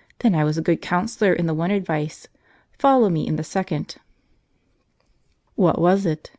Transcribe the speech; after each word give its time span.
"Then 0.18 0.34
I 0.34 0.42
was 0.42 0.58
a 0.58 0.60
good 0.60 0.82
counsellor 0.82 1.32
in 1.32 1.46
the 1.46 1.54
one 1.54 1.70
advice; 1.70 2.26
follow 2.72 3.08
me 3.08 3.24
in 3.28 3.36
the 3.36 3.44
second." 3.44 3.94
"What 5.54 5.80
was 5.80 6.04
it?" 6.04 6.32